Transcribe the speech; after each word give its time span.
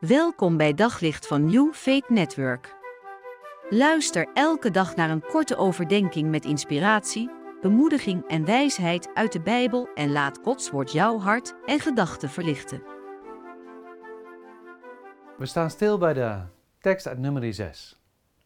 Welkom 0.00 0.56
bij 0.56 0.74
Daglicht 0.74 1.26
van 1.26 1.44
New 1.44 1.72
Faith 1.72 2.08
Network. 2.08 2.76
Luister 3.70 4.28
elke 4.34 4.70
dag 4.70 4.96
naar 4.96 5.10
een 5.10 5.22
korte 5.22 5.56
overdenking 5.56 6.30
met 6.30 6.44
inspiratie, 6.44 7.30
bemoediging 7.60 8.28
en 8.28 8.44
wijsheid 8.44 9.10
uit 9.14 9.32
de 9.32 9.40
Bijbel 9.40 9.88
en 9.94 10.12
laat 10.12 10.38
Gods 10.42 10.70
woord 10.70 10.92
jouw 10.92 11.18
hart 11.18 11.54
en 11.66 11.80
gedachten 11.80 12.28
verlichten. 12.28 12.82
We 15.38 15.46
staan 15.46 15.70
stil 15.70 15.98
bij 15.98 16.12
de 16.12 16.40
tekst 16.78 17.06
uit 17.06 17.18
nummer 17.18 17.54
6. 17.54 18.00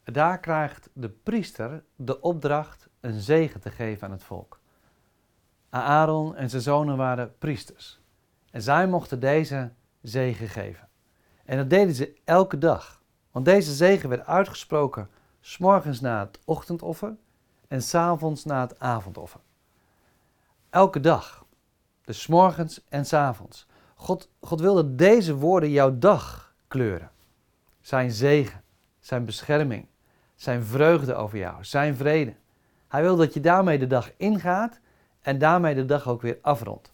Daar 0.04 0.40
krijgt 0.40 0.90
de 0.92 1.10
priester 1.10 1.84
de 1.96 2.20
opdracht 2.20 2.88
een 3.00 3.20
zegen 3.20 3.60
te 3.60 3.70
geven 3.70 4.06
aan 4.06 4.12
het 4.12 4.24
volk. 4.24 4.60
Aaron 5.70 6.36
en 6.36 6.50
zijn 6.50 6.62
zonen 6.62 6.96
waren 6.96 7.38
priesters. 7.38 8.00
En 8.50 8.62
zij 8.62 8.86
mochten 8.86 9.20
deze 9.20 9.72
zegen 10.02 10.48
geven. 10.48 10.92
En 11.44 11.56
dat 11.56 11.70
deden 11.70 11.94
ze 11.94 12.14
elke 12.24 12.58
dag. 12.58 13.02
Want 13.30 13.44
deze 13.44 13.72
zegen 13.72 14.08
werd 14.08 14.26
uitgesproken 14.26 15.08
s'morgens 15.40 16.00
na 16.00 16.20
het 16.20 16.38
ochtendoffer 16.44 17.16
en 17.68 17.82
s'avonds 17.82 18.44
na 18.44 18.60
het 18.60 18.78
avondoffer. 18.78 19.40
Elke 20.70 21.00
dag. 21.00 21.44
Dus 22.04 22.22
s 22.22 22.26
morgens 22.26 22.84
en 22.88 23.06
s 23.06 23.12
avonds. 23.12 23.66
God, 23.94 24.28
God 24.40 24.60
wilde 24.60 24.94
deze 24.94 25.34
woorden 25.34 25.70
jouw 25.70 25.98
dag 25.98 26.54
kleuren. 26.68 27.10
Zijn 27.80 28.10
zegen, 28.10 28.62
zijn 29.00 29.24
bescherming, 29.24 29.86
zijn 30.34 30.64
vreugde 30.64 31.14
over 31.14 31.38
jou, 31.38 31.64
zijn 31.64 31.96
vrede. 31.96 32.34
Hij 32.88 33.02
wil 33.02 33.16
dat 33.16 33.34
je 33.34 33.40
daarmee 33.40 33.78
de 33.78 33.86
dag 33.86 34.10
ingaat 34.16 34.80
en 35.20 35.38
daarmee 35.38 35.74
de 35.74 35.84
dag 35.84 36.08
ook 36.08 36.22
weer 36.22 36.38
afrondt. 36.42 36.92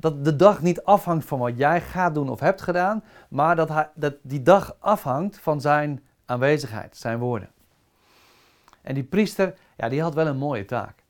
Dat 0.00 0.24
de 0.24 0.36
dag 0.36 0.62
niet 0.62 0.82
afhangt 0.82 1.26
van 1.26 1.38
wat 1.38 1.56
jij 1.56 1.80
gaat 1.80 2.14
doen 2.14 2.28
of 2.28 2.40
hebt 2.40 2.62
gedaan, 2.62 3.04
maar 3.28 3.56
dat, 3.56 3.88
dat 3.94 4.14
die 4.22 4.42
dag 4.42 4.76
afhangt 4.78 5.38
van 5.38 5.60
zijn 5.60 6.04
aanwezigheid, 6.24 6.96
zijn 6.96 7.18
woorden. 7.18 7.50
En 8.82 8.94
die 8.94 9.04
priester, 9.04 9.54
ja, 9.76 9.88
die 9.88 10.02
had 10.02 10.14
wel 10.14 10.26
een 10.26 10.36
mooie 10.36 10.64
taak. 10.64 11.04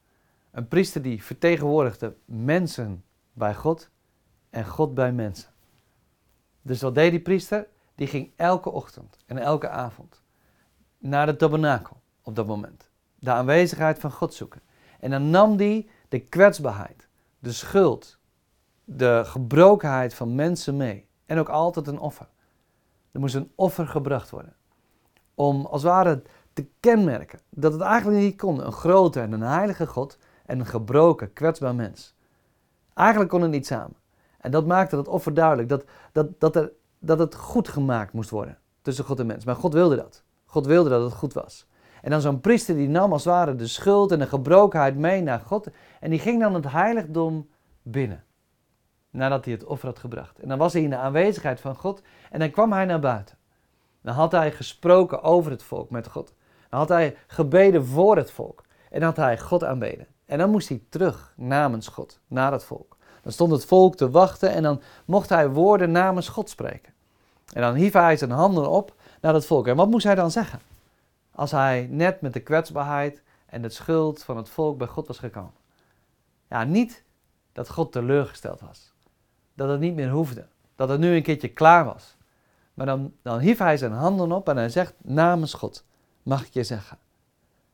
Een 0.51 0.69
priester 0.69 1.03
die 1.03 1.23
vertegenwoordigde 1.23 2.15
mensen 2.25 3.05
bij 3.33 3.55
God 3.55 3.91
en 4.51 4.67
God 4.67 4.95
bij 4.95 5.13
mensen. 5.13 5.51
Dus 6.63 6.81
wat 6.81 6.95
deed 6.95 7.11
die 7.11 7.21
priester? 7.21 7.67
Die 7.95 8.07
ging 8.07 8.33
elke 8.37 8.71
ochtend 8.71 9.17
en 9.27 9.39
elke 9.39 9.69
avond 9.69 10.23
naar 10.99 11.27
de 11.27 11.37
tabernakel 11.37 12.01
op 12.23 12.37
dat 12.37 12.47
moment. 12.47 12.91
De 13.19 13.31
aanwezigheid 13.31 13.99
van 13.99 14.13
God 14.13 14.35
zoeken. 14.35 14.61
En 15.01 15.11
dan 15.11 15.31
nam 15.31 15.57
die 15.57 15.91
de 16.09 16.19
kwetsbaarheid, 16.19 17.09
de 17.39 17.53
schuld, 17.53 18.19
de 18.97 19.23
gebrokenheid 19.25 20.15
van 20.15 20.35
mensen 20.35 20.77
mee. 20.77 21.09
En 21.27 21.39
ook 21.39 21.49
altijd 21.49 21.87
een 21.87 21.99
offer. 21.99 22.29
Er 23.13 23.21
moest 23.21 23.35
een 23.35 23.53
offer 23.55 23.87
gebracht 23.87 24.31
worden. 24.31 24.57
Om 25.35 25.67
als 25.67 25.83
het 25.83 25.93
ware 25.93 26.23
te 26.53 26.67
kenmerken 26.81 27.39
dat 27.51 27.73
het 27.73 27.81
eigenlijk 27.81 28.21
niet 28.21 28.37
kon. 28.37 28.67
Een 28.67 28.73
grote 28.73 29.21
en 29.21 29.33
een 29.33 29.43
heilige 29.43 29.87
God 29.87 30.19
en 30.47 30.59
een 30.59 30.67
gebroken, 30.67 31.33
kwetsbaar 31.33 31.75
mens. 31.75 32.15
Eigenlijk 32.95 33.31
kon 33.31 33.43
het 33.43 33.51
niet 33.51 33.67
samen. 33.67 33.97
En 34.39 34.51
dat 34.51 34.67
maakte 34.67 34.97
het 34.97 35.09
offer 35.09 35.35
duidelijk. 35.35 35.69
Dat, 35.69 35.85
dat, 36.13 36.41
dat, 36.41 36.57
er, 36.57 36.73
dat 36.99 37.19
het 37.19 37.35
goed 37.35 37.69
gemaakt 37.69 38.13
moest 38.13 38.31
worden 38.31 38.59
tussen 38.83 39.05
God 39.05 39.21
en 39.21 39.27
mens. 39.27 39.45
Maar 39.45 39.57
God 39.57 39.73
wilde 39.73 39.97
dat. 39.97 40.23
God 40.45 40.67
wilde 40.67 40.91
dat 40.91 41.03
het 41.03 41.13
goed 41.13 41.33
was. 41.33 41.67
En 42.03 42.11
dan 42.11 42.21
zo'n 42.21 42.41
priester 42.41 42.75
die 42.75 42.89
nam 42.89 43.13
als 43.13 43.25
het 43.25 43.33
ware 43.33 43.55
de 43.55 43.67
schuld 43.67 44.13
en 44.13 44.19
de 44.19 44.27
gebrokenheid 44.27 44.97
mee 44.97 45.23
naar 45.23 45.41
God. 45.41 45.69
En 46.01 46.11
die 46.11 46.19
ging 46.19 46.41
dan 46.41 46.55
het 46.55 46.71
heiligdom 46.71 47.49
binnen. 47.83 48.25
Nadat 49.11 49.45
hij 49.45 49.55
het 49.55 49.65
offer 49.65 49.89
had 49.89 49.99
gebracht. 49.99 50.39
En 50.39 50.49
dan 50.49 50.59
was 50.59 50.73
hij 50.73 50.83
in 50.83 50.91
de 50.91 50.97
aanwezigheid 50.97 51.61
van 51.61 51.75
God. 51.75 52.03
En 52.31 52.39
dan 52.39 52.51
kwam 52.51 52.73
hij 52.73 52.85
naar 52.85 53.01
buiten. 53.01 53.37
Dan 54.03 54.15
had 54.15 54.33
hij 54.33 54.53
gesproken 54.53 55.23
over 55.23 55.51
het 55.51 55.63
volk 55.63 55.91
met 55.91 56.09
God. 56.09 56.35
Dan 56.69 56.79
had 56.79 56.89
hij 56.89 57.17
gebeden 57.27 57.87
voor 57.87 58.17
het 58.17 58.31
volk. 58.31 58.65
En 58.91 59.03
had 59.03 59.17
hij 59.17 59.39
God 59.39 59.65
aanbeden. 59.65 60.07
En 60.27 60.39
dan 60.39 60.51
moest 60.51 60.69
hij 60.69 60.83
terug 60.89 61.33
namens 61.37 61.89
God, 61.89 62.21
naar 62.27 62.53
het 62.53 62.65
volk. 62.65 62.97
Dan 63.23 63.33
stond 63.33 63.53
het 63.53 63.65
volk 63.65 63.97
te 63.97 64.11
wachten 64.11 64.51
en 64.51 64.63
dan 64.63 64.83
mocht 65.05 65.29
hij 65.29 65.49
woorden 65.51 65.91
namens 65.91 66.29
God 66.29 66.51
spreken. 66.51 66.93
En 67.53 67.61
dan 67.61 67.75
hief 67.75 67.93
hij 67.93 68.17
zijn 68.17 68.31
handen 68.31 68.71
op 68.71 68.95
naar 69.21 69.35
het 69.35 69.47
volk. 69.47 69.67
En 69.67 69.77
wat 69.77 69.91
moest 69.91 70.05
hij 70.05 70.15
dan 70.15 70.31
zeggen? 70.31 70.61
Als 71.35 71.51
hij 71.51 71.87
net 71.91 72.21
met 72.21 72.33
de 72.33 72.41
kwetsbaarheid 72.41 73.23
en 73.47 73.63
de 73.63 73.69
schuld 73.69 74.23
van 74.23 74.37
het 74.37 74.49
volk 74.49 74.79
bij 74.79 74.87
God 74.87 75.07
was 75.07 75.19
gekomen. 75.19 75.53
Ja, 76.49 76.65
niet 76.65 77.05
dat 77.53 77.71
God 77.71 77.93
teleurgesteld 77.93 78.61
was. 78.61 78.93
Dat 79.61 79.69
het 79.69 79.81
niet 79.81 79.95
meer 79.95 80.11
hoefde. 80.11 80.47
Dat 80.75 80.89
het 80.89 81.01
nu 81.01 81.15
een 81.15 81.23
keertje 81.23 81.49
klaar 81.49 81.85
was. 81.85 82.17
Maar 82.75 82.87
dan, 82.87 83.13
dan 83.23 83.39
hief 83.39 83.59
hij 83.59 83.77
zijn 83.77 83.93
handen 83.93 84.33
op 84.33 84.49
en 84.49 84.57
hij 84.57 84.69
zegt 84.69 84.95
namens 85.03 85.55
God, 85.55 85.85
mag 86.23 86.47
ik 86.47 86.53
je 86.53 86.65
zeggen. 86.65 86.99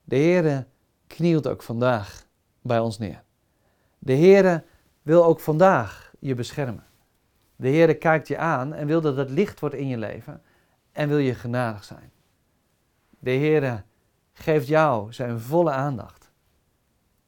De 0.05 0.17
Heere 0.17 0.67
knielt 1.07 1.47
ook 1.47 1.63
vandaag 1.63 2.27
bij 2.63 2.79
ons 2.79 2.99
neer. 2.99 3.23
De 3.99 4.13
Heere 4.13 4.65
wil 5.03 5.25
ook 5.25 5.41
vandaag 5.41 6.13
je 6.19 6.35
beschermen. 6.35 6.85
De 7.57 7.69
Heere 7.69 7.95
kijkt 7.95 8.29
je 8.29 8.39
aan 8.39 8.75
en 8.75 8.87
wil 8.87 9.01
dat 9.01 9.17
het 9.17 9.31
licht 9.31 9.61
wordt 9.61 9.75
in 9.75 9.89
je 9.89 9.99
leven 9.99 10.43
en 10.93 11.09
wil 11.09 11.19
je 11.19 11.35
genadig 11.35 11.85
zijn. 11.85 12.11
De 13.19 13.31
Heere 13.31 13.83
geeft 14.33 14.67
jou 14.67 15.13
zijn 15.13 15.41
volle 15.41 15.71
aandacht 15.71 16.31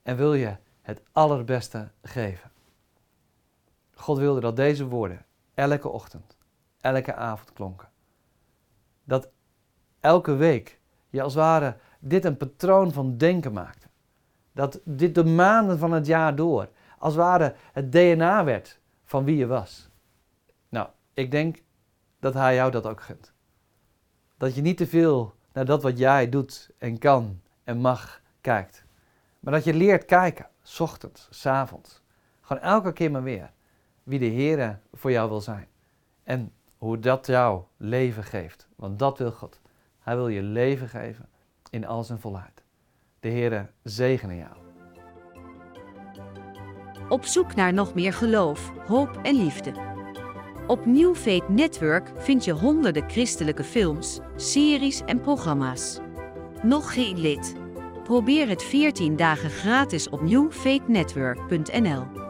en 0.03 0.17
wil 0.17 0.35
je 0.35 0.57
het 0.83 1.03
allerbeste 1.13 1.89
geven. 2.03 2.51
God 3.99 4.19
wilde 4.19 4.41
dat 4.41 4.57
deze 4.57 4.87
woorden 4.87 5.27
elke 5.55 5.89
ochtend, 5.89 6.37
elke 6.81 7.15
avond 7.15 7.53
klonken. 7.53 7.89
Dat 9.05 9.31
elke 10.01 10.35
week 10.35 10.81
je 11.09 11.23
als 11.23 11.35
het 11.35 11.43
ware 11.43 11.77
dit 11.99 12.25
een 12.25 12.37
patroon 12.37 12.93
van 12.93 13.17
denken 13.17 13.53
maakte. 13.53 13.87
Dat 14.53 14.81
dit 14.85 15.15
de 15.15 15.25
maanden 15.25 15.79
van 15.79 15.93
het 15.93 16.07
jaar 16.07 16.35
door 16.35 16.69
als 16.99 17.15
het 17.15 17.23
ware 17.23 17.55
het 17.73 17.93
DNA 17.93 18.45
werd 18.45 18.81
van 19.05 19.25
wie 19.25 19.37
je 19.37 19.47
was. 19.47 19.89
Nou, 20.69 20.89
ik 21.15 21.31
denk 21.31 21.63
dat 22.21 22.35
hij 22.35 22.55
jou 22.55 22.71
dat 22.71 22.87
ook 22.87 23.01
gunt. 23.01 23.33
Dat 24.37 24.55
je 24.55 24.61
niet 24.61 24.77
te 24.77 24.87
veel 24.87 25.35
naar 25.53 25.65
dat 25.65 25.83
wat 25.83 25.99
jij 25.99 26.29
doet 26.29 26.71
en 26.79 26.99
kan 26.99 27.41
en 27.65 27.79
mag 27.79 28.21
kijkt. 28.41 28.85
Maar 29.41 29.53
dat 29.53 29.65
je 29.65 29.75
leert 29.75 30.05
kijken, 30.05 30.49
ochtends, 30.79 31.47
avonds. 31.47 32.03
Gewoon 32.41 32.63
elke 32.63 32.93
keer 32.93 33.11
maar 33.11 33.23
weer. 33.23 33.53
Wie 34.09 34.19
de 34.19 34.25
Heer 34.25 34.81
voor 34.93 35.11
jou 35.11 35.29
wil 35.29 35.41
zijn. 35.41 35.67
En 36.25 36.53
hoe 36.77 36.99
dat 36.99 37.27
jouw 37.27 37.69
leven 37.77 38.25
geeft. 38.25 38.69
Want 38.77 38.99
dat 38.99 39.19
wil 39.19 39.31
God. 39.31 39.61
Hij 39.99 40.17
wil 40.17 40.29
je 40.29 40.43
leven 40.43 40.89
geven 40.89 41.29
in 41.71 41.87
al 41.87 42.05
zijn 42.05 42.19
volheid. 42.19 42.63
De 43.21 43.29
Heer 43.29 43.71
zegene 43.83 44.37
jou. 44.37 44.53
Op 47.09 47.25
zoek 47.25 47.55
naar 47.55 47.73
nog 47.73 47.95
meer 47.95 48.13
geloof, 48.13 48.73
hoop 48.87 49.19
en 49.23 49.35
liefde. 49.35 49.73
Op 50.67 50.87
New 50.87 51.15
Faith 51.15 51.49
Network 51.49 52.13
vind 52.17 52.45
je 52.45 52.53
honderden 52.53 53.11
christelijke 53.11 53.65
films, 53.65 54.19
series 54.37 55.03
en 55.05 55.21
programma's. 55.21 55.99
Nog 56.63 56.93
geen 56.93 57.21
lid? 57.21 57.55
Probeer 58.05 58.49
het 58.49 58.63
14 58.63 59.17
dagen 59.17 59.51
gratis 59.51 60.09
op 60.09 60.23
newfaithnetwork.nl. 60.23 62.28